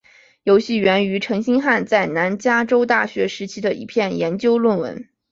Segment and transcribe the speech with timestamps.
[0.41, 5.07] 游戏源于陈星汉在南加州大学时期的一篇研究论文。